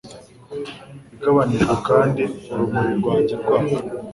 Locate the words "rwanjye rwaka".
2.99-3.71